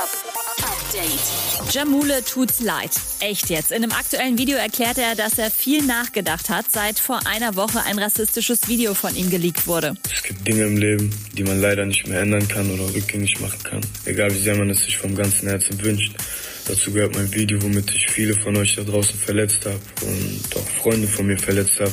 Update. 0.00 1.74
Jamule 1.74 2.24
tut's 2.24 2.60
leid. 2.60 2.90
Echt 3.20 3.50
jetzt. 3.50 3.70
In 3.70 3.82
einem 3.82 3.92
aktuellen 3.92 4.38
Video 4.38 4.56
erklärt 4.56 4.96
er, 4.96 5.14
dass 5.14 5.36
er 5.36 5.50
viel 5.50 5.82
nachgedacht 5.82 6.48
hat, 6.48 6.64
seit 6.72 6.98
vor 6.98 7.26
einer 7.26 7.54
Woche 7.54 7.82
ein 7.82 7.98
rassistisches 7.98 8.66
Video 8.66 8.94
von 8.94 9.14
ihm 9.14 9.28
geleakt 9.28 9.66
wurde. 9.66 9.94
Es 10.10 10.22
gibt 10.22 10.48
Dinge 10.48 10.62
im 10.62 10.78
Leben, 10.78 11.10
die 11.36 11.42
man 11.42 11.60
leider 11.60 11.84
nicht 11.84 12.06
mehr 12.06 12.20
ändern 12.22 12.48
kann 12.48 12.70
oder 12.70 12.94
rückgängig 12.94 13.40
machen 13.40 13.62
kann. 13.62 13.82
Egal 14.06 14.32
wie 14.32 14.38
sehr 14.38 14.56
man 14.56 14.70
es 14.70 14.84
sich 14.84 14.96
vom 14.96 15.14
ganzen 15.14 15.48
Herzen 15.50 15.78
wünscht. 15.82 16.14
Dazu 16.66 16.92
gehört 16.92 17.14
mein 17.14 17.30
Video, 17.34 17.60
womit 17.60 17.90
ich 17.94 18.08
viele 18.08 18.32
von 18.32 18.56
euch 18.56 18.76
da 18.76 18.82
draußen 18.82 19.18
verletzt 19.18 19.66
habe 19.66 19.80
und 20.06 20.56
auch 20.56 20.82
Freunde 20.82 21.08
von 21.08 21.26
mir 21.26 21.36
verletzt 21.36 21.78
habe. 21.78 21.92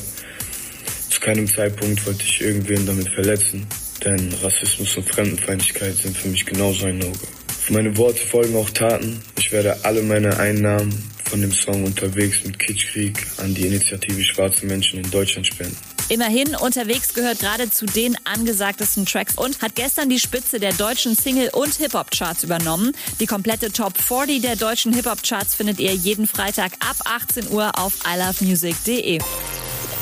Zu 1.10 1.20
keinem 1.20 1.46
Zeitpunkt 1.46 2.06
wollte 2.06 2.24
ich 2.24 2.40
irgendwen 2.40 2.86
damit 2.86 3.10
verletzen, 3.10 3.68
denn 4.06 4.34
Rassismus 4.42 4.96
und 4.96 5.10
Fremdenfeindlichkeit 5.10 5.98
sind 5.98 6.18
für 6.18 6.30
mich 6.30 6.46
genauso 6.46 6.86
ein 6.86 7.00
No-Go. 7.00 7.28
Meine 7.70 7.98
Worte 7.98 8.20
folgen 8.20 8.56
auch 8.56 8.70
Taten. 8.70 9.22
Ich 9.38 9.52
werde 9.52 9.84
alle 9.84 10.02
meine 10.02 10.40
Einnahmen 10.40 10.92
von 11.26 11.42
dem 11.42 11.52
Song 11.52 11.84
unterwegs 11.84 12.46
mit 12.46 12.58
Kitschkrieg 12.60 13.28
an 13.38 13.54
die 13.54 13.68
Initiative 13.68 14.24
Schwarze 14.24 14.66
Menschen 14.66 15.04
in 15.04 15.12
Deutschland 15.12 15.46
spenden. 15.48 15.76
Immerhin, 16.10 16.56
unterwegs 16.56 17.14
gehört 17.14 17.40
gerade 17.40 17.70
zu 17.70 17.86
den 17.86 18.16
angesagtesten 18.24 19.06
Tracks 19.06 19.38
und 19.38 19.62
hat 19.62 19.76
gestern 19.76 20.10
die 20.10 20.20
Spitze 20.20 20.58
der 20.58 20.72
deutschen 20.72 21.16
Single- 21.16 21.50
und 21.52 21.76
Hip-Hop-Charts 21.76 22.46
übernommen. 22.46 22.94
Die 23.20 23.26
komplette 23.26 23.74
Top 23.74 23.98
40 23.98 24.42
der 24.42 24.56
deutschen 24.56 24.94
Hip-Hop-Charts 24.94 25.56
findet 25.56 25.82
ihr 25.82 25.94
jeden 25.94 26.26
Freitag 26.26 26.72
ab 26.80 26.96
18 27.04 27.50
Uhr 27.50 27.78
auf 27.78 27.96
ilovemusic.de. 28.06 29.20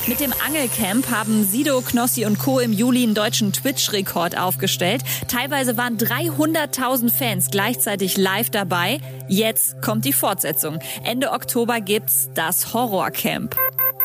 Mit 0.07 0.19
dem 0.19 0.33
Angelcamp 0.45 1.09
haben 1.09 1.43
Sido, 1.43 1.81
Knossi 1.81 2.25
und 2.25 2.37
Co. 2.37 2.59
im 2.59 2.71
Juli 2.71 3.01
einen 3.01 3.15
deutschen 3.15 3.51
Twitch-Rekord 3.51 4.37
aufgestellt. 4.37 5.01
Teilweise 5.27 5.77
waren 5.77 5.97
300.000 5.97 7.11
Fans 7.11 7.49
gleichzeitig 7.49 8.15
live 8.15 8.51
dabei. 8.51 8.99
Jetzt 9.27 9.81
kommt 9.81 10.05
die 10.05 10.13
Fortsetzung. 10.13 10.77
Ende 11.03 11.31
Oktober 11.31 11.81
gibt's 11.81 12.29
das 12.35 12.71
Horrorcamp. 12.71 13.55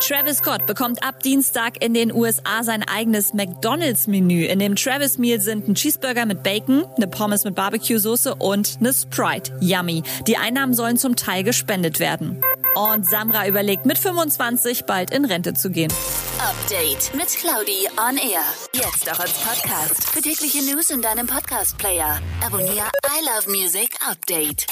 Travis 0.00 0.38
Scott 0.38 0.64
bekommt 0.66 1.05
ab 1.06 1.22
Dienstag 1.22 1.84
in 1.84 1.92
den 1.92 2.14
USA 2.14 2.62
sein 2.62 2.82
eigenes 2.82 3.34
McDonald's-Menü. 3.34 4.47
In 4.47 4.58
dem 4.58 4.77
Travis 4.77 5.19
Meal 5.19 5.38
sind 5.41 5.69
ein 5.69 5.75
Cheeseburger 5.75 6.25
mit 6.25 6.42
Bacon, 6.42 6.84
eine 6.97 7.08
Pommes 7.08 7.44
mit 7.44 7.55
Barbecue-Soße 7.55 8.36
und 8.36 8.78
eine 8.80 8.94
Sprite. 8.94 9.53
Yummy. 9.60 10.03
Die 10.27 10.38
Einnahmen 10.38 10.72
sollen 10.72 10.97
zum 10.97 11.16
Teil 11.16 11.44
gespendet 11.44 12.00
werden. 12.00 12.41
Und 12.74 13.06
Samra 13.06 13.46
überlegt 13.48 13.86
mit 13.86 13.98
25 13.98 14.84
bald 14.84 15.10
in 15.10 15.24
Rente 15.24 15.54
zu 15.54 15.70
gehen. 15.70 15.92
Update 16.38 17.14
mit 17.14 17.28
Claudi 17.28 17.88
on 17.98 18.16
Air. 18.16 18.44
Jetzt 18.72 19.10
auch 19.10 19.18
als 19.20 19.32
Podcast. 19.32 20.08
Für 20.08 20.22
tägliche 20.22 20.62
News 20.62 20.91
in 20.91 21.02
deinem 21.02 21.26
Podcast-Player. 21.26 22.20
Abonniere 22.44 22.91
I 23.06 23.24
Love 23.24 23.50
Music 23.50 23.96
Update. 24.08 24.66